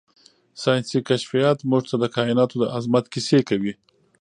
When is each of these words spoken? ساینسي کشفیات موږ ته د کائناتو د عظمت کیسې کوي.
ساینسي 0.61 0.99
کشفیات 1.09 1.59
موږ 1.69 1.83
ته 1.89 1.95
د 1.99 2.05
کائناتو 2.15 2.55
د 2.59 2.63
عظمت 2.75 3.05
کیسې 3.13 3.39
کوي. 3.49 3.73